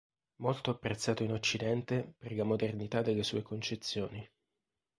Molto 0.37 0.71
apprezzato 0.71 1.21
in 1.21 1.31
Occidente 1.31 2.15
per 2.17 2.33
la 2.35 2.43
modernità 2.43 3.03
delle 3.03 3.21
sue 3.21 3.43
concezioni. 3.43 4.27